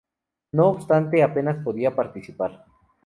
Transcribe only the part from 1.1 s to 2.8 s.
apenas podía participar.